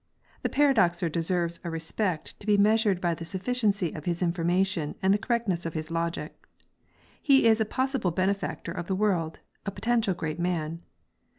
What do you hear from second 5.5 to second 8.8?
of his logic. He is a possible benefactor